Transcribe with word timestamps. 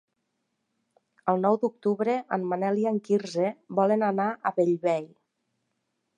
El 1.33 1.43
nou 1.43 1.59
d'octubre 1.65 2.15
en 2.39 2.47
Manel 2.55 2.81
i 2.85 2.89
en 2.93 2.99
Quirze 3.09 3.53
volen 3.81 4.09
anar 4.13 4.27
a 4.51 4.55
Bellvei. 4.59 5.09